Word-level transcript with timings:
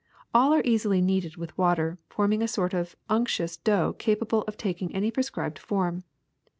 All 0.33 0.51
are 0.51 0.63
easily 0.65 0.99
kneaded 0.99 1.35
with 1.37 1.55
water, 1.59 1.99
forming 2.09 2.41
a 2.41 2.47
sort 2.47 2.73
of 2.73 2.95
unctuous 3.07 3.55
dough 3.55 3.93
capable 3.99 4.41
of 4.47 4.57
taking 4.57 4.91
any 4.95 5.11
prescribed 5.11 5.59
form. 5.59 6.05